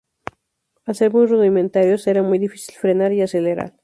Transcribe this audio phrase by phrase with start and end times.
[0.83, 3.75] Al ser muy rudimentarios era muy difícil frenar, y acelerar.